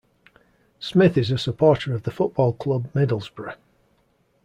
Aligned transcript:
Smith 0.79 1.15
is 1.15 1.29
a 1.29 1.37
supporter 1.37 1.93
of 1.93 2.01
the 2.01 2.09
football 2.09 2.53
club 2.53 2.91
Middlesbrough. 2.93 3.57